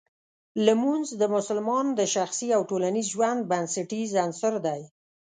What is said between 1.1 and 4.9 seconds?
د مسلمان د شخصي او ټولنیز ژوند بنسټیز عنصر دی.